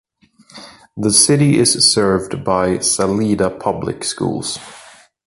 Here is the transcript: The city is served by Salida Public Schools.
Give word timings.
The 0.97 1.11
city 1.11 1.59
is 1.59 1.93
served 1.93 2.43
by 2.43 2.79
Salida 2.79 3.51
Public 3.51 4.03
Schools. 4.03 4.57